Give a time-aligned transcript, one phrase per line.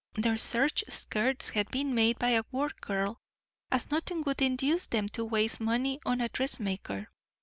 [0.15, 3.21] Their serge skirts had been made by a work girl,
[3.71, 7.09] as nothing would induce them to waste money on a dressmaker.